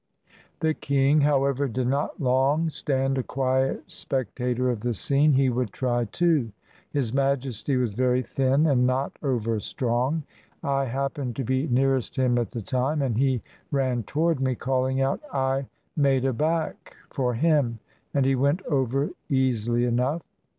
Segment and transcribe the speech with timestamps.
[0.61, 5.47] The king, however, did not long stand a quiet specta tor of the scene; he
[5.47, 6.51] would try, too.
[6.89, 10.23] His Majesty was very thin, and not over strong.
[10.63, 14.99] I happened to be nearest him at the time; and he ran toward me, calling
[15.01, 15.21] out.
[15.31, 17.77] I" made a back" for him,
[18.11, 20.23] and he went over easily enough.